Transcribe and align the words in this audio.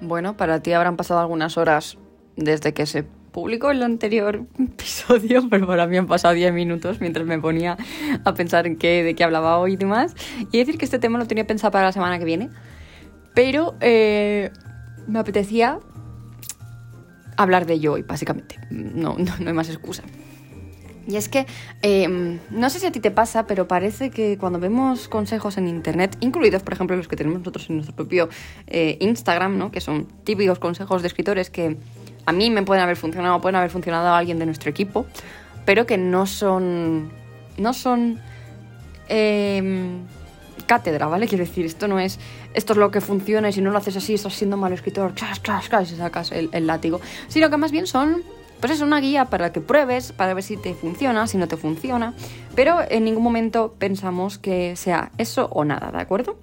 Bueno, 0.00 0.36
para 0.36 0.60
ti 0.60 0.72
habrán 0.72 0.96
pasado 0.96 1.20
algunas 1.20 1.58
horas 1.58 1.98
desde 2.36 2.72
que 2.72 2.86
se 2.86 3.02
publicó 3.02 3.70
el 3.70 3.82
anterior 3.82 4.46
episodio, 4.58 5.48
pero 5.48 5.66
para 5.66 5.86
mí 5.86 5.96
han 5.96 6.06
pasado 6.06 6.34
10 6.34 6.52
minutos 6.52 7.00
mientras 7.00 7.26
me 7.26 7.38
ponía 7.38 7.76
a 8.24 8.34
pensar 8.34 8.66
en 8.66 8.76
qué, 8.76 9.02
de 9.02 9.14
qué 9.14 9.24
hablaba 9.24 9.58
hoy 9.58 9.74
y 9.74 9.76
demás. 9.76 10.14
Y 10.52 10.58
decir 10.58 10.78
que 10.78 10.84
este 10.84 10.98
tema 10.98 11.18
lo 11.18 11.26
tenía 11.26 11.46
pensado 11.46 11.70
para 11.70 11.86
la 11.86 11.92
semana 11.92 12.18
que 12.18 12.24
viene, 12.24 12.50
pero 13.34 13.76
eh, 13.80 14.50
me 15.06 15.18
apetecía 15.18 15.78
hablar 17.36 17.66
de 17.66 17.74
ello 17.74 17.94
hoy, 17.94 18.02
básicamente. 18.02 18.58
No, 18.70 19.16
no, 19.18 19.32
no 19.38 19.48
hay 19.48 19.54
más 19.54 19.68
excusa. 19.68 20.02
Y 21.06 21.16
es 21.16 21.28
que, 21.28 21.46
eh, 21.82 22.38
no 22.50 22.70
sé 22.70 22.80
si 22.80 22.86
a 22.86 22.92
ti 22.92 23.00
te 23.00 23.10
pasa, 23.10 23.46
pero 23.46 23.66
parece 23.66 24.10
que 24.10 24.38
cuando 24.38 24.60
vemos 24.60 25.08
consejos 25.08 25.58
en 25.58 25.68
Internet, 25.68 26.16
incluidos, 26.20 26.62
por 26.62 26.74
ejemplo, 26.74 26.96
los 26.96 27.08
que 27.08 27.16
tenemos 27.16 27.40
nosotros 27.40 27.68
en 27.68 27.76
nuestro 27.76 27.96
propio 27.96 28.28
eh, 28.66 28.96
Instagram, 29.00 29.58
¿no? 29.58 29.70
que 29.70 29.80
son 29.80 30.06
típicos 30.24 30.58
consejos 30.58 31.02
de 31.02 31.08
escritores 31.08 31.50
que 31.50 31.76
a 32.26 32.32
mí 32.32 32.50
me 32.50 32.62
pueden 32.62 32.82
haber 32.82 32.96
funcionado, 32.96 33.40
pueden 33.40 33.56
haber 33.56 33.70
funcionado 33.70 34.08
a 34.08 34.18
alguien 34.18 34.38
de 34.38 34.46
nuestro 34.46 34.70
equipo, 34.70 35.06
pero 35.64 35.86
que 35.86 35.98
no 35.98 36.26
son. 36.26 37.10
no 37.56 37.72
son. 37.72 38.20
Eh, 39.08 39.98
cátedra, 40.66 41.06
¿vale? 41.08 41.26
Quiero 41.26 41.44
decir, 41.44 41.66
esto 41.66 41.88
no 41.88 41.98
es. 41.98 42.20
Esto 42.54 42.74
es 42.74 42.78
lo 42.78 42.92
que 42.92 43.00
funciona 43.00 43.48
y 43.48 43.52
si 43.52 43.60
no 43.60 43.72
lo 43.72 43.78
haces 43.78 43.96
así, 43.96 44.14
estás 44.14 44.34
siendo 44.34 44.56
mal 44.56 44.72
escritor, 44.72 45.14
chas, 45.16 45.42
chas, 45.42 45.68
chas, 45.68 45.90
y 45.90 45.96
sacas 45.96 46.30
el 46.30 46.66
látigo. 46.66 47.00
Sino 47.26 47.50
que 47.50 47.56
más 47.56 47.72
bien 47.72 47.88
son 47.88 48.22
pues 48.60 48.72
es 48.72 48.80
una 48.80 49.00
guía 49.00 49.26
para 49.26 49.52
que 49.52 49.60
pruebes, 49.60 50.12
para 50.12 50.34
ver 50.34 50.42
si 50.42 50.56
te 50.56 50.74
funciona, 50.74 51.26
si 51.26 51.38
no 51.38 51.48
te 51.48 51.56
funciona, 51.56 52.14
pero 52.54 52.78
en 52.88 53.04
ningún 53.04 53.22
momento 53.22 53.74
pensamos 53.78 54.38
que 54.38 54.76
sea 54.76 55.10
eso 55.18 55.48
o 55.52 55.64
nada, 55.64 55.90
¿de 55.90 55.98
acuerdo? 55.98 56.38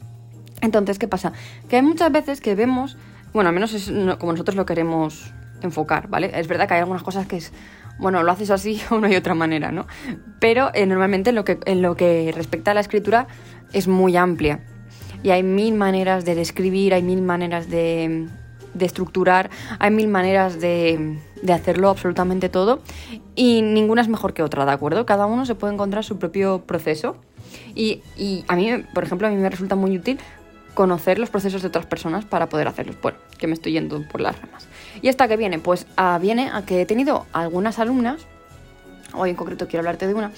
Entonces, 0.62 0.98
¿qué 0.98 1.08
pasa? 1.08 1.34
Que 1.70 1.76
hay 1.78 1.82
muchas 1.84 2.12
veces 2.12 2.42
que 2.42 2.56
vemos, 2.56 2.98
bueno, 3.34 3.50
al 3.50 3.54
menos 3.54 3.74
es 3.74 3.92
como 4.18 4.32
nosotros 4.32 4.56
lo 4.56 4.66
queremos 4.66 5.34
enfocar, 5.62 6.08
¿vale? 6.08 6.32
Es 6.34 6.48
verdad 6.48 6.68
que 6.68 6.74
hay 6.74 6.80
algunas 6.80 7.04
cosas 7.04 7.28
que 7.28 7.38
es, 7.38 7.54
bueno, 8.00 8.24
lo 8.24 8.32
haces 8.32 8.50
así 8.50 8.82
o 8.90 9.00
no 9.00 9.08
hay 9.08 9.16
otra 9.16 9.36
manera, 9.36 9.72
¿no? 9.72 9.86
Pero 10.40 10.72
eh, 10.74 10.86
normalmente 10.86 11.30
en 11.30 11.36
lo, 11.36 11.46
que, 11.46 11.60
en 11.66 11.82
lo 11.82 11.96
que 11.96 12.32
respecta 12.36 12.72
a 12.72 12.74
la 12.74 12.82
escritura 12.82 13.28
es 13.74 13.88
muy 13.88 14.18
amplia 14.18 14.62
y 15.24 15.30
hay 15.32 15.44
mil 15.44 15.76
maneras 15.76 16.26
de 16.26 16.36
describir, 16.36 16.94
hay 16.94 17.04
mil 17.04 17.22
maneras 17.22 17.70
de, 17.70 18.28
de 18.78 18.86
estructurar, 18.86 19.50
hay 19.80 19.92
mil 19.92 20.08
maneras 20.08 20.60
de, 20.60 21.20
de, 21.42 21.54
hacerlo 21.54 21.90
absolutamente 21.90 22.50
todo 22.50 22.80
y 23.36 23.62
ninguna 23.62 24.02
es 24.02 24.08
mejor 24.08 24.34
que 24.34 24.44
otra, 24.44 24.66
¿de 24.66 24.72
acuerdo? 24.72 25.06
Cada 25.06 25.26
uno 25.26 25.46
se 25.46 25.56
puede 25.56 25.74
encontrar 25.74 26.04
su 26.04 26.18
propio 26.18 26.62
proceso 26.62 27.16
y, 27.76 28.02
y 28.18 28.46
a 28.48 28.56
mí, 28.56 28.72
por 28.94 29.04
ejemplo, 29.04 29.28
a 29.28 29.32
mí 29.32 29.38
me 29.38 29.50
resulta 29.50 29.76
muy 29.76 29.98
útil 29.98 30.20
conocer 30.78 31.18
los 31.18 31.32
procesos 31.32 31.64
de 31.64 31.70
otras 31.70 31.88
personas 31.88 32.24
para 32.24 32.50
poder 32.50 32.68
hacerlos. 32.68 32.98
Bueno, 33.02 33.18
que 33.40 33.48
me 33.48 33.54
estoy 33.54 33.72
yendo 33.72 34.08
por 34.08 34.22
las 34.22 34.40
ramas. 34.40 34.68
¿Y 35.02 35.08
esta 35.08 35.28
que 35.28 35.36
viene? 35.36 35.58
Pues 35.58 35.88
a, 35.96 36.20
viene 36.20 36.52
a 36.54 36.62
que 36.68 36.82
he 36.82 36.86
tenido 36.86 37.26
algunas 37.34 37.80
alumnas, 37.80 38.28
hoy 39.16 39.32
en 39.32 39.36
concreto 39.36 39.68
quiero 39.68 39.82
hablarte 39.82 40.06
de 40.06 40.14
una, 40.14 40.32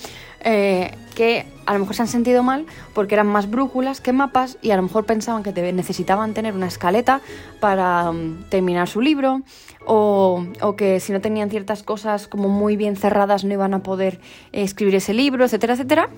eh, 0.44 0.95
que 1.16 1.45
a 1.66 1.73
lo 1.73 1.80
mejor 1.80 1.95
se 1.95 2.02
han 2.02 2.08
sentido 2.08 2.44
mal 2.44 2.66
porque 2.94 3.16
eran 3.16 3.28
más 3.28 3.50
brújulas 3.50 4.02
que 4.02 4.14
mapas 4.14 4.58
y 4.62 4.72
a 4.72 4.78
lo 4.78 4.84
mejor 4.84 5.06
pensaban 5.06 5.44
que 5.44 5.52
necesitaban 5.73 6.34
tener 6.34 6.56
una 6.56 6.68
escaleta 6.68 7.22
para 7.59 8.09
um, 8.09 8.44
terminar 8.50 8.88
su 8.88 9.02
libro 9.02 9.42
o, 9.86 10.45
que 10.78 11.00
si 11.00 11.12
no 11.12 11.20
tenían 11.20 11.50
ciertas 11.50 11.84
cosas 11.84 12.28
como 12.28 12.48
muy 12.48 12.78
bien 12.78 12.95
cerradas 12.95 13.44
no 13.44 13.54
iban 13.54 13.73
a 13.73 13.84
poder 13.84 14.20
escribir 14.52 14.95
ese 14.95 15.14
libro, 15.14 15.45
etcétera, 15.45 15.73
etcétera. 15.73 16.10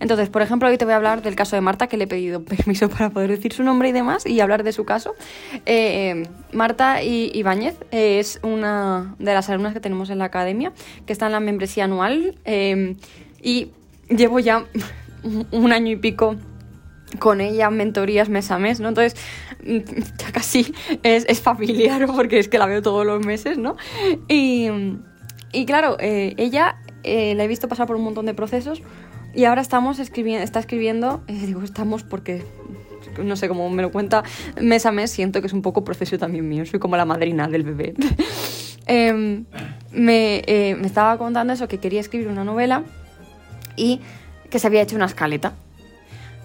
Entonces, 0.00 0.28
por 0.28 0.42
ejemplo, 0.42 0.68
hoy 0.68 0.76
te 0.76 0.84
voy 0.84 0.94
a 0.94 0.96
hablar 0.96 1.22
del 1.22 1.36
caso 1.36 1.54
de 1.54 1.62
Marta, 1.62 1.86
que 1.86 1.96
le 1.96 2.04
he 2.04 2.06
pedido 2.08 2.44
permiso 2.44 2.88
para 2.88 3.10
poder 3.10 3.30
decir 3.30 3.52
su 3.52 3.62
nombre 3.62 3.88
y 3.88 3.92
demás 3.92 4.26
y 4.26 4.40
hablar 4.40 4.64
de 4.64 4.72
su 4.72 4.84
caso. 4.84 5.14
Eh, 5.66 6.28
Marta 6.52 7.02
Ibáñez 7.02 7.76
es 7.90 8.40
una 8.42 9.14
de 9.18 9.34
las 9.34 9.48
alumnas 9.48 9.72
que 9.72 9.80
tenemos 9.80 10.10
en 10.10 10.18
la 10.18 10.24
academia, 10.24 10.72
que 11.06 11.12
está 11.12 11.26
en 11.26 11.32
la 11.32 11.40
membresía 11.40 11.84
anual. 11.84 12.38
Eh, 12.44 12.96
y 13.42 13.72
llevo 14.08 14.38
ya 14.38 14.64
un 15.50 15.72
año 15.72 15.92
y 15.92 15.96
pico 15.96 16.36
con 17.18 17.40
ella, 17.40 17.70
mentorías 17.70 18.28
mes 18.28 18.50
a 18.50 18.58
mes, 18.58 18.80
¿no? 18.80 18.88
Entonces, 18.88 19.16
ya 19.64 20.32
casi 20.32 20.74
es, 21.02 21.40
familiar 21.40 22.06
porque 22.14 22.38
es 22.38 22.48
que 22.48 22.58
la 22.58 22.66
veo 22.66 22.82
todos 22.82 23.04
los 23.04 23.24
meses, 23.24 23.58
¿no? 23.58 23.76
Y, 24.28 24.68
y 25.52 25.66
claro, 25.66 25.96
eh, 26.00 26.34
ella 26.36 26.76
eh, 27.02 27.34
la 27.34 27.44
he 27.44 27.48
visto 27.48 27.68
pasar 27.68 27.86
por 27.86 27.96
un 27.96 28.04
montón 28.04 28.26
de 28.26 28.34
procesos 28.34 28.82
y 29.34 29.44
ahora 29.44 29.60
estamos 29.60 29.98
escribiendo, 29.98 30.44
está 30.44 30.60
escribiendo, 30.60 31.22
eh, 31.26 31.46
digo 31.46 31.62
estamos 31.62 32.02
porque 32.02 32.44
no 33.22 33.36
sé 33.36 33.48
cómo 33.48 33.68
me 33.68 33.82
lo 33.82 33.90
cuenta 33.92 34.22
mes 34.60 34.86
a 34.86 34.92
mes, 34.92 35.10
siento 35.10 35.40
que 35.40 35.46
es 35.46 35.52
un 35.52 35.62
poco 35.62 35.84
proceso 35.84 36.16
también 36.18 36.48
mío, 36.48 36.64
soy 36.64 36.80
como 36.80 36.96
la 36.96 37.04
madrina 37.04 37.48
del 37.48 37.64
bebé. 37.64 37.94
Em, 38.84 39.44
me, 39.92 40.42
me 40.76 40.86
estaba 40.86 41.16
contando 41.16 41.52
eso, 41.52 41.68
que 41.68 41.78
quería 41.78 42.00
escribir 42.00 42.26
una 42.26 42.42
novela 42.42 42.82
y 43.76 44.00
que 44.50 44.58
se 44.58 44.66
había 44.66 44.82
hecho 44.82 44.96
una 44.96 45.06
escaleta. 45.06 45.54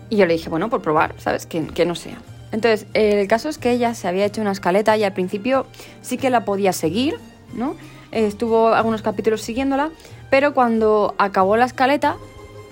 Y 0.10 0.18
yo 0.18 0.26
le 0.26 0.34
dije, 0.34 0.50
bueno, 0.50 0.70
por 0.70 0.82
probar, 0.82 1.14
¿sabes? 1.18 1.46
Que, 1.46 1.66
que 1.68 1.86
no 1.86 1.96
sea. 1.96 2.18
Entonces, 2.52 2.88
el 2.94 3.28
caso 3.28 3.50
es 3.50 3.58
que 3.58 3.72
ella 3.72 3.94
se 3.94 4.08
había 4.08 4.26
hecho 4.26 4.42
una 4.42 4.52
escaleta 4.52 4.96
y 4.98 5.04
al 5.04 5.14
principio 5.14 5.66
sí 6.02 6.18
que 6.18 6.30
la 6.30 6.46
podía 6.46 6.72
seguir, 6.72 7.16
¿no? 7.54 7.76
Estuvo 8.12 8.70
algunos 8.70 9.02
capítulos 9.02 9.42
siguiéndola, 9.42 9.90
pero 10.30 10.54
cuando 10.54 11.14
acabó 11.18 11.58
la 11.58 11.66
escaleta 11.66 12.16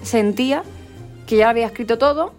sentía 0.02 0.64
que 1.28 1.36
ya 1.38 1.50
había 1.50 1.66
escrito 1.66 1.98
todo 1.98 2.34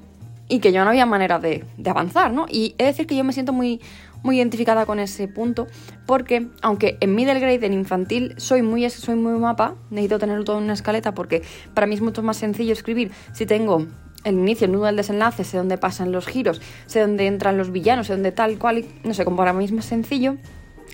y 0.48 0.60
que 0.60 0.72
ya 0.72 0.84
no 0.84 0.90
había 0.90 1.04
manera 1.04 1.38
de, 1.38 1.64
de 1.76 1.90
avanzar, 1.90 2.32
¿no? 2.32 2.46
Y 2.48 2.74
es 2.78 2.86
decir 2.86 3.06
que 3.06 3.16
yo 3.16 3.24
me 3.24 3.34
siento 3.34 3.52
muy, 3.52 3.80
muy 4.26 4.38
identificada 4.38 4.84
con 4.84 4.98
ese 4.98 5.28
punto, 5.28 5.66
porque 6.04 6.48
aunque 6.60 6.98
en 7.00 7.14
middle 7.14 7.40
grade, 7.40 7.64
en 7.64 7.72
infantil, 7.72 8.34
soy 8.36 8.60
muy, 8.60 8.88
soy 8.90 9.14
muy 9.14 9.38
mapa, 9.38 9.76
necesito 9.90 10.18
tenerlo 10.18 10.44
todo 10.44 10.58
en 10.58 10.64
una 10.64 10.74
escaleta 10.74 11.14
porque 11.14 11.42
para 11.72 11.86
mí 11.86 11.94
es 11.94 12.02
mucho 12.02 12.22
más 12.22 12.36
sencillo 12.36 12.72
escribir 12.72 13.12
si 13.32 13.46
tengo 13.46 13.86
el 14.24 14.34
inicio, 14.34 14.66
el 14.66 14.72
nudo 14.72 14.86
del 14.86 14.96
desenlace, 14.96 15.44
sé 15.44 15.56
dónde 15.56 15.78
pasan 15.78 16.10
los 16.10 16.26
giros, 16.26 16.60
sé 16.86 17.00
dónde 17.00 17.28
entran 17.28 17.56
los 17.56 17.70
villanos, 17.70 18.08
sé 18.08 18.14
dónde 18.14 18.32
tal 18.32 18.58
cual, 18.58 18.84
no 19.04 19.14
sé, 19.14 19.24
como 19.24 19.36
para 19.36 19.52
mí 19.52 19.64
es 19.64 19.72
más 19.72 19.84
sencillo. 19.84 20.36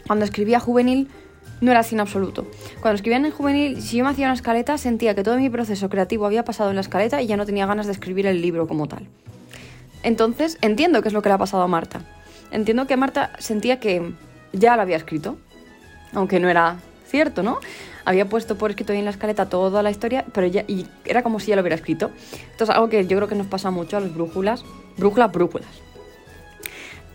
Cuando 0.06 0.25
escribía 0.26 0.60
juvenil 0.60 1.09
no 1.62 1.71
era 1.71 1.81
así 1.81 1.94
en 1.94 2.00
absoluto. 2.00 2.47
Cuando 2.81 2.97
escribía 2.97 3.16
en 3.16 3.31
juvenil, 3.31 3.81
si 3.81 3.97
yo 3.97 4.04
me 4.04 4.10
hacía 4.10 4.26
una 4.26 4.34
escaleta, 4.34 4.76
sentía 4.76 5.15
que 5.15 5.22
todo 5.22 5.38
mi 5.38 5.48
proceso 5.48 5.88
creativo 5.88 6.26
había 6.26 6.44
pasado 6.44 6.69
en 6.69 6.76
la 6.76 6.82
escaleta 6.82 7.22
y 7.22 7.26
ya 7.26 7.38
no 7.38 7.47
tenía 7.47 7.65
ganas 7.65 7.87
de 7.87 7.92
escribir 7.92 8.26
el 8.26 8.42
libro 8.42 8.69
como 8.69 8.87
tal. 8.87 9.06
Entonces, 10.03 10.59
entiendo 10.60 11.00
qué 11.00 11.09
es 11.09 11.15
lo 11.15 11.22
que 11.22 11.31
le 11.31 11.37
ha 11.37 11.38
pasado 11.38 11.62
a 11.62 11.69
Marta. 11.69 12.03
Entiendo 12.53 12.87
que 12.87 12.97
Marta 12.97 13.33
sentía 13.39 13.81
que 13.81 14.13
ya 14.53 14.77
lo 14.77 14.83
había 14.83 14.97
escrito, 14.97 15.39
aunque 16.13 16.39
no 16.39 16.49
era 16.49 16.77
cierto, 17.07 17.43
¿no? 17.43 17.59
Había 18.05 18.29
puesto 18.29 18.57
por 18.57 18.71
escrito 18.71 18.93
ahí 18.93 18.99
en 18.99 19.07
la 19.07 19.11
escaleta 19.11 19.49
toda 19.49 19.83
la 19.83 19.91
historia, 19.91 20.25
pero 20.33 20.47
ya 20.47 20.65
y 20.69 20.87
era 21.05 21.23
como 21.23 21.41
si 21.41 21.49
ya 21.49 21.57
lo 21.57 21.63
hubiera 21.63 21.77
escrito. 21.77 22.11
Esto 22.51 22.65
es 22.65 22.71
algo 22.71 22.89
que 22.89 23.07
yo 23.07 23.17
creo 23.17 23.29
que 23.29 23.35
nos 23.35 23.47
pasa 23.47 23.71
mucho 23.71 23.97
a 23.97 24.01
los 24.01 24.15
brújulas, 24.15 24.65
brújulas, 24.99 25.33
brújulas. 25.33 25.71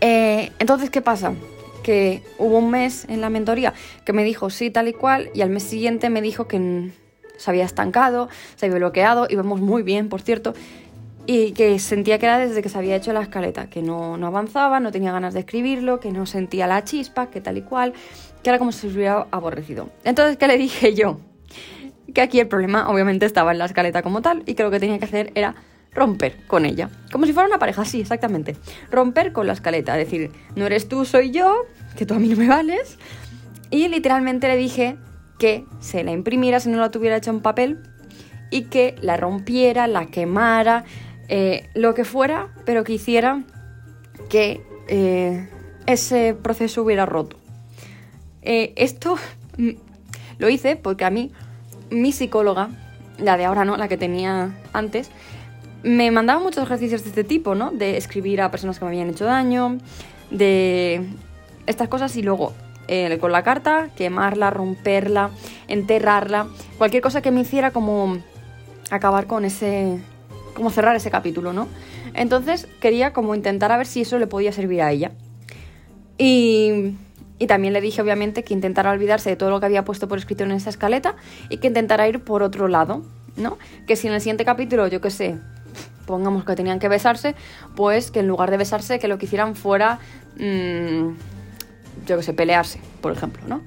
Eh, 0.00 0.50
entonces, 0.58 0.90
¿qué 0.90 1.02
pasa? 1.02 1.34
Que 1.82 2.22
hubo 2.38 2.58
un 2.58 2.70
mes 2.70 3.06
en 3.08 3.20
la 3.20 3.30
mentoría 3.30 3.74
que 4.04 4.12
me 4.12 4.24
dijo 4.24 4.50
sí, 4.50 4.70
tal 4.70 4.88
y 4.88 4.92
cual, 4.92 5.30
y 5.34 5.42
al 5.42 5.50
mes 5.50 5.62
siguiente 5.62 6.10
me 6.10 6.20
dijo 6.20 6.48
que 6.48 6.90
se 7.36 7.50
había 7.50 7.64
estancado, 7.64 8.28
se 8.56 8.66
había 8.66 8.78
bloqueado, 8.78 9.26
íbamos 9.30 9.60
muy 9.60 9.82
bien, 9.82 10.08
por 10.08 10.20
cierto, 10.20 10.54
y 11.30 11.52
que 11.52 11.78
sentía 11.78 12.18
que 12.18 12.24
era 12.24 12.38
desde 12.38 12.62
que 12.62 12.70
se 12.70 12.78
había 12.78 12.96
hecho 12.96 13.12
la 13.12 13.20
escaleta, 13.20 13.68
que 13.68 13.82
no, 13.82 14.16
no, 14.16 14.28
avanzaba, 14.28 14.80
no 14.80 14.90
tenía 14.90 15.12
ganas 15.12 15.34
de 15.34 15.40
escribirlo, 15.40 16.00
que 16.00 16.10
no 16.10 16.24
sentía 16.24 16.66
la 16.66 16.84
chispa, 16.84 17.26
que 17.26 17.42
tal 17.42 17.58
y 17.58 17.60
cual, 17.60 17.92
que 18.42 18.48
era 18.48 18.58
como 18.58 18.72
si 18.72 18.88
se 18.88 18.96
hubiera 18.96 19.26
aborrecido. 19.30 19.90
Entonces, 20.04 20.38
¿qué 20.38 20.48
le 20.48 20.56
dije 20.56 20.94
yo? 20.94 21.20
Que 22.14 22.22
aquí 22.22 22.40
el 22.40 22.48
problema 22.48 22.88
obviamente 22.88 23.26
estaba 23.26 23.52
en 23.52 23.58
la 23.58 23.66
escaleta 23.66 24.00
como 24.00 24.22
tal 24.22 24.42
y 24.46 24.54
que 24.54 24.62
lo 24.62 24.70
que 24.70 24.80
tenía 24.80 24.98
que 24.98 25.04
hacer 25.04 25.30
era 25.34 25.54
romper 25.92 26.46
con 26.46 26.64
ella. 26.64 26.88
Como 27.12 27.26
si 27.26 27.34
fuera 27.34 27.46
una 27.46 27.58
pareja, 27.58 27.84
sí, 27.84 28.00
exactamente. 28.00 28.56
Romper 28.90 29.34
con 29.34 29.46
la 29.46 29.52
escaleta, 29.52 30.00
es 30.00 30.06
decir, 30.06 30.30
no 30.56 30.64
eres 30.64 30.88
tú, 30.88 31.04
soy 31.04 31.30
yo, 31.30 31.66
que 31.98 32.06
tú 32.06 32.14
a 32.14 32.18
mí 32.18 32.28
no 32.28 32.36
me 32.36 32.48
vales. 32.48 32.98
Y 33.70 33.88
literalmente 33.88 34.48
le 34.48 34.56
dije 34.56 34.96
que 35.38 35.66
se 35.80 36.04
la 36.04 36.12
imprimiera 36.12 36.58
si 36.58 36.70
no 36.70 36.78
la 36.78 36.90
tuviera 36.90 37.18
hecho 37.18 37.32
en 37.32 37.40
papel 37.40 37.82
y 38.50 38.62
que 38.62 38.94
la 39.02 39.18
rompiera, 39.18 39.86
la 39.86 40.06
quemara, 40.06 40.84
eh, 41.28 41.68
lo 41.74 41.94
que 41.94 42.04
fuera, 42.04 42.48
pero 42.64 42.84
que 42.84 42.94
hiciera 42.94 43.42
que 44.30 44.62
eh, 44.88 45.48
ese 45.86 46.34
proceso 46.34 46.82
hubiera 46.82 47.04
roto. 47.04 47.36
Eh, 48.42 48.72
esto 48.76 49.16
mm, 49.58 49.70
lo 50.38 50.48
hice 50.48 50.76
porque 50.76 51.04
a 51.04 51.10
mí, 51.10 51.32
mi 51.90 52.12
psicóloga, 52.12 52.70
la 53.18 53.36
de 53.36 53.44
ahora 53.44 53.64
no, 53.64 53.76
la 53.76 53.88
que 53.88 53.98
tenía 53.98 54.56
antes, 54.72 55.10
me 55.82 56.10
mandaba 56.10 56.40
muchos 56.40 56.64
ejercicios 56.64 57.04
de 57.04 57.10
este 57.10 57.24
tipo, 57.24 57.54
¿no? 57.54 57.70
De 57.70 57.96
escribir 57.96 58.40
a 58.40 58.50
personas 58.50 58.78
que 58.78 58.84
me 58.84 58.90
habían 58.90 59.10
hecho 59.10 59.26
daño, 59.26 59.78
de 60.30 61.06
estas 61.66 61.88
cosas 61.88 62.16
y 62.16 62.22
luego 62.22 62.52
con 63.20 63.32
la 63.32 63.42
carta 63.42 63.90
quemarla, 63.96 64.48
romperla, 64.48 65.28
enterrarla, 65.68 66.46
cualquier 66.78 67.02
cosa 67.02 67.20
que 67.20 67.30
me 67.30 67.42
hiciera 67.42 67.70
como 67.70 68.16
acabar 68.90 69.26
con 69.26 69.44
ese 69.44 70.00
como 70.58 70.70
cerrar 70.70 70.94
ese 70.96 71.10
capítulo, 71.10 71.52
¿no? 71.52 71.68
Entonces 72.14 72.68
quería 72.80 73.12
como 73.12 73.34
intentar 73.34 73.72
a 73.72 73.78
ver 73.78 73.86
si 73.86 74.02
eso 74.02 74.18
le 74.18 74.26
podía 74.26 74.52
servir 74.52 74.82
a 74.82 74.92
ella. 74.92 75.12
Y, 76.18 76.96
y 77.38 77.46
también 77.46 77.72
le 77.72 77.80
dije, 77.80 78.02
obviamente, 78.02 78.42
que 78.42 78.52
intentara 78.52 78.90
olvidarse 78.90 79.30
de 79.30 79.36
todo 79.36 79.50
lo 79.50 79.60
que 79.60 79.66
había 79.66 79.84
puesto 79.84 80.08
por 80.08 80.18
escrito 80.18 80.44
en 80.44 80.50
esa 80.50 80.68
escaleta 80.68 81.14
y 81.48 81.58
que 81.58 81.68
intentara 81.68 82.08
ir 82.08 82.24
por 82.24 82.42
otro 82.42 82.68
lado, 82.68 83.02
¿no? 83.36 83.56
Que 83.86 83.96
si 83.96 84.08
en 84.08 84.14
el 84.14 84.20
siguiente 84.20 84.44
capítulo, 84.44 84.88
yo 84.88 85.00
qué 85.00 85.10
sé, 85.10 85.38
pongamos 86.06 86.44
que 86.44 86.56
tenían 86.56 86.80
que 86.80 86.88
besarse, 86.88 87.36
pues 87.76 88.10
que 88.10 88.20
en 88.20 88.26
lugar 88.26 88.50
de 88.50 88.56
besarse, 88.56 88.98
que 88.98 89.06
lo 89.06 89.18
que 89.18 89.26
hicieran 89.26 89.54
fuera, 89.54 90.00
mmm, 90.36 91.14
yo 92.06 92.16
qué 92.16 92.22
sé, 92.22 92.32
pelearse, 92.32 92.80
por 93.00 93.12
ejemplo, 93.12 93.42
¿no? 93.46 93.62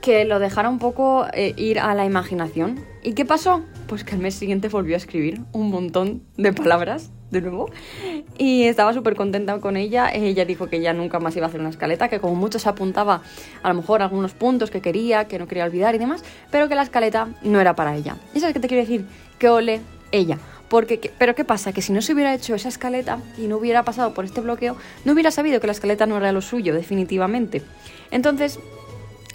Que 0.00 0.24
lo 0.24 0.38
dejara 0.38 0.68
un 0.68 0.78
poco 0.78 1.26
eh, 1.32 1.54
ir 1.56 1.80
a 1.80 1.94
la 1.94 2.04
imaginación. 2.04 2.80
¿Y 3.02 3.12
qué 3.12 3.24
pasó? 3.24 3.62
Pues 3.86 4.04
que 4.04 4.14
el 4.14 4.20
mes 4.20 4.34
siguiente 4.34 4.68
volvió 4.68 4.94
a 4.94 4.98
escribir 4.98 5.40
un 5.52 5.70
montón 5.70 6.22
de 6.36 6.52
palabras 6.52 7.10
de 7.30 7.40
nuevo. 7.40 7.70
Y 8.36 8.64
estaba 8.64 8.92
súper 8.94 9.16
contenta 9.16 9.58
con 9.60 9.76
ella. 9.76 10.10
Ella 10.12 10.44
dijo 10.44 10.68
que 10.68 10.80
ya 10.80 10.92
nunca 10.92 11.18
más 11.20 11.36
iba 11.36 11.46
a 11.46 11.48
hacer 11.48 11.60
una 11.60 11.70
escaleta, 11.70 12.08
que 12.08 12.20
como 12.20 12.34
mucho 12.34 12.58
se 12.58 12.68
apuntaba 12.68 13.22
a 13.62 13.68
lo 13.68 13.74
mejor 13.74 14.02
algunos 14.02 14.32
puntos 14.32 14.70
que 14.70 14.80
quería, 14.80 15.26
que 15.26 15.38
no 15.38 15.46
quería 15.46 15.64
olvidar 15.64 15.94
y 15.94 15.98
demás, 15.98 16.24
pero 16.50 16.68
que 16.68 16.74
la 16.74 16.82
escaleta 16.82 17.28
no 17.42 17.60
era 17.60 17.74
para 17.74 17.96
ella. 17.96 18.16
¿Y 18.34 18.40
sabes 18.40 18.54
qué 18.54 18.60
te 18.60 18.68
quiero 18.68 18.82
decir? 18.82 19.06
Que 19.38 19.48
ole 19.48 19.80
ella. 20.12 20.38
Porque, 20.68 21.12
pero 21.18 21.34
¿qué 21.34 21.44
pasa? 21.44 21.72
Que 21.72 21.80
si 21.80 21.92
no 21.92 22.02
se 22.02 22.12
hubiera 22.12 22.34
hecho 22.34 22.54
esa 22.54 22.68
escaleta 22.68 23.20
y 23.38 23.46
no 23.46 23.56
hubiera 23.56 23.84
pasado 23.84 24.12
por 24.12 24.26
este 24.26 24.42
bloqueo, 24.42 24.76
no 25.04 25.12
hubiera 25.12 25.30
sabido 25.30 25.60
que 25.60 25.66
la 25.66 25.72
escaleta 25.72 26.06
no 26.06 26.18
era 26.18 26.30
lo 26.30 26.42
suyo, 26.42 26.74
definitivamente. 26.74 27.62
Entonces, 28.10 28.60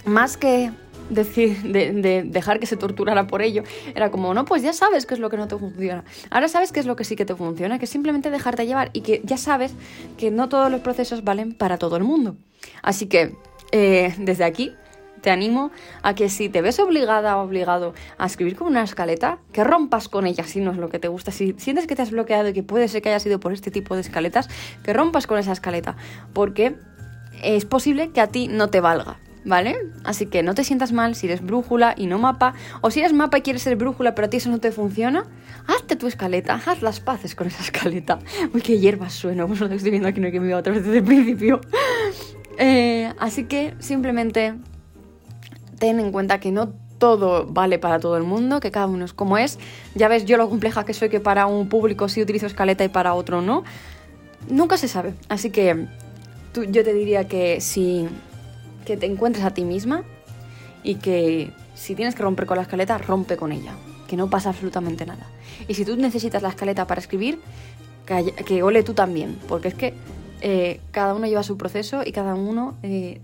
más 0.04 0.36
que 0.36 0.70
decir, 1.10 1.62
de, 1.62 1.92
de, 1.92 2.22
dejar 2.24 2.58
que 2.60 2.66
se 2.66 2.76
torturara 2.76 3.26
por 3.26 3.42
ello, 3.42 3.62
era 3.94 4.10
como, 4.10 4.34
no, 4.34 4.44
pues 4.44 4.62
ya 4.62 4.72
sabes 4.72 5.06
qué 5.06 5.14
es 5.14 5.20
lo 5.20 5.30
que 5.30 5.36
no 5.36 5.48
te 5.48 5.56
funciona. 5.56 6.04
Ahora 6.30 6.48
sabes 6.48 6.72
qué 6.72 6.80
es 6.80 6.86
lo 6.86 6.96
que 6.96 7.04
sí 7.04 7.16
que 7.16 7.24
te 7.24 7.34
funciona, 7.34 7.78
que 7.78 7.84
es 7.84 7.90
simplemente 7.90 8.30
dejarte 8.30 8.66
llevar 8.66 8.90
y 8.92 9.02
que 9.02 9.20
ya 9.24 9.36
sabes 9.36 9.74
que 10.16 10.30
no 10.30 10.48
todos 10.48 10.70
los 10.70 10.80
procesos 10.80 11.24
valen 11.24 11.52
para 11.52 11.78
todo 11.78 11.96
el 11.96 12.04
mundo. 12.04 12.36
Así 12.82 13.06
que, 13.06 13.36
eh, 13.72 14.14
desde 14.18 14.44
aquí, 14.44 14.74
te 15.20 15.30
animo 15.30 15.70
a 16.02 16.14
que 16.14 16.28
si 16.28 16.50
te 16.50 16.60
ves 16.60 16.78
obligada 16.78 17.38
o 17.38 17.44
obligado 17.44 17.94
a 18.18 18.26
escribir 18.26 18.56
con 18.56 18.68
una 18.68 18.82
escaleta, 18.82 19.38
que 19.52 19.64
rompas 19.64 20.08
con 20.08 20.26
ella 20.26 20.44
si 20.44 20.60
no 20.60 20.70
es 20.70 20.76
lo 20.76 20.90
que 20.90 20.98
te 20.98 21.08
gusta. 21.08 21.32
Si 21.32 21.54
sientes 21.56 21.86
que 21.86 21.96
te 21.96 22.02
has 22.02 22.10
bloqueado 22.10 22.50
y 22.50 22.52
que 22.52 22.62
puede 22.62 22.88
ser 22.88 23.00
que 23.00 23.08
haya 23.08 23.20
sido 23.20 23.40
por 23.40 23.54
este 23.54 23.70
tipo 23.70 23.94
de 23.94 24.02
escaletas, 24.02 24.50
que 24.82 24.92
rompas 24.92 25.26
con 25.26 25.38
esa 25.38 25.52
escaleta, 25.52 25.96
porque 26.34 26.76
es 27.42 27.64
posible 27.64 28.10
que 28.10 28.20
a 28.20 28.26
ti 28.26 28.48
no 28.48 28.68
te 28.68 28.80
valga. 28.80 29.18
¿Vale? 29.44 29.76
Así 30.04 30.26
que 30.26 30.42
no 30.42 30.54
te 30.54 30.64
sientas 30.64 30.92
mal 30.92 31.14
si 31.14 31.26
eres 31.26 31.44
brújula 31.44 31.94
y 31.96 32.06
no 32.06 32.18
mapa, 32.18 32.54
o 32.80 32.90
si 32.90 33.00
eres 33.00 33.12
mapa 33.12 33.38
y 33.38 33.42
quieres 33.42 33.62
ser 33.62 33.76
brújula 33.76 34.14
pero 34.14 34.26
a 34.26 34.30
ti 34.30 34.38
eso 34.38 34.50
no 34.50 34.58
te 34.58 34.72
funciona, 34.72 35.26
hazte 35.66 35.96
tu 35.96 36.06
escaleta, 36.06 36.60
haz 36.64 36.80
las 36.80 37.00
paces 37.00 37.34
con 37.34 37.46
esa 37.46 37.62
escaleta. 37.62 38.18
Uy, 38.54 38.62
qué 38.62 38.78
hierbas 38.78 39.12
sueno, 39.12 39.46
pues 39.46 39.60
lo 39.60 39.66
estoy 39.66 39.90
viendo 39.90 40.08
aquí, 40.08 40.20
no 40.20 40.26
hay 40.26 40.32
que 40.32 40.38
iba 40.38 40.58
otra 40.58 40.72
vez 40.72 40.84
desde 40.84 40.98
el 40.98 41.04
principio. 41.04 41.60
Eh, 42.56 43.12
así 43.18 43.46
que 43.46 43.74
simplemente 43.80 44.54
ten 45.80 45.98
en 45.98 46.12
cuenta 46.12 46.38
que 46.38 46.52
no 46.52 46.72
todo 46.98 47.46
vale 47.46 47.78
para 47.78 47.98
todo 47.98 48.16
el 48.16 48.22
mundo, 48.22 48.60
que 48.60 48.70
cada 48.70 48.86
uno 48.86 49.04
es 49.04 49.12
como 49.12 49.38
es. 49.38 49.58
Ya 49.94 50.08
ves 50.08 50.24
yo 50.24 50.36
lo 50.36 50.48
compleja 50.48 50.84
que 50.84 50.94
soy 50.94 51.08
que 51.08 51.20
para 51.20 51.46
un 51.46 51.68
público 51.68 52.08
sí 52.08 52.22
utilizo 52.22 52.46
escaleta 52.46 52.84
y 52.84 52.88
para 52.88 53.14
otro 53.14 53.42
no. 53.42 53.64
Nunca 54.48 54.76
se 54.76 54.88
sabe. 54.88 55.14
Así 55.28 55.50
que 55.50 55.86
tú, 56.52 56.64
yo 56.64 56.84
te 56.84 56.94
diría 56.94 57.26
que 57.28 57.60
si 57.60 58.08
que 58.84 58.96
te 58.96 59.06
encuentres 59.06 59.44
a 59.44 59.52
ti 59.52 59.64
misma 59.64 60.04
y 60.82 60.96
que 60.96 61.52
si 61.74 61.94
tienes 61.94 62.14
que 62.14 62.22
romper 62.22 62.46
con 62.46 62.56
la 62.56 62.62
escaleta, 62.62 62.98
rompe 62.98 63.36
con 63.36 63.52
ella, 63.52 63.72
que 64.06 64.16
no 64.16 64.30
pasa 64.30 64.50
absolutamente 64.50 65.06
nada. 65.06 65.26
Y 65.66 65.74
si 65.74 65.84
tú 65.84 65.96
necesitas 65.96 66.42
la 66.42 66.50
escaleta 66.50 66.86
para 66.86 67.00
escribir, 67.00 67.40
que, 68.06 68.62
ole 68.62 68.82
tú 68.82 68.94
también, 68.94 69.38
porque 69.48 69.68
es 69.68 69.74
que 69.74 69.94
eh, 70.40 70.80
cada 70.90 71.14
uno 71.14 71.26
lleva 71.26 71.42
su 71.42 71.56
proceso 71.56 72.02
y 72.04 72.12
cada 72.12 72.34
uno 72.34 72.76
eh, 72.82 73.20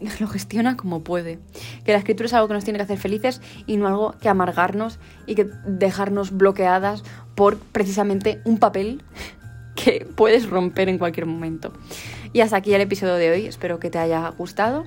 lo 0.20 0.26
gestiona 0.26 0.76
como 0.76 1.02
puede. 1.02 1.38
Que 1.84 1.92
la 1.92 1.98
escritura 1.98 2.26
es 2.26 2.34
algo 2.34 2.48
que 2.48 2.54
nos 2.54 2.64
tiene 2.64 2.78
que 2.78 2.84
hacer 2.84 2.98
felices 2.98 3.40
y 3.66 3.76
no 3.76 3.86
algo 3.86 4.14
que 4.20 4.28
amargarnos 4.28 4.98
y 5.26 5.34
que 5.34 5.48
dejarnos 5.66 6.36
bloqueadas 6.36 7.04
por 7.34 7.58
precisamente 7.58 8.40
un 8.44 8.58
papel 8.58 9.02
que 9.74 10.06
puedes 10.16 10.48
romper 10.48 10.88
en 10.88 10.98
cualquier 10.98 11.26
momento. 11.26 11.72
Y 12.34 12.40
hasta 12.40 12.56
aquí 12.56 12.74
el 12.74 12.80
episodio 12.80 13.14
de 13.14 13.30
hoy, 13.30 13.46
espero 13.46 13.78
que 13.78 13.90
te 13.90 13.98
haya 13.98 14.28
gustado 14.30 14.84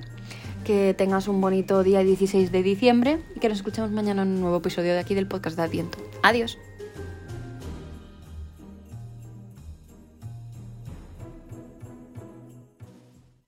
que 0.64 0.92
tengas 0.92 1.28
un 1.28 1.40
bonito 1.40 1.82
día 1.82 2.00
16 2.00 2.52
de 2.52 2.62
diciembre 2.62 3.18
y 3.34 3.40
que 3.40 3.48
nos 3.48 3.56
escuchemos 3.56 3.90
mañana 3.90 4.20
en 4.20 4.28
un 4.28 4.40
nuevo 4.42 4.58
episodio 4.58 4.92
de 4.92 4.98
aquí 4.98 5.14
del 5.14 5.26
podcast 5.26 5.56
de 5.56 5.62
Adviento. 5.62 5.96
Adiós. 6.22 6.58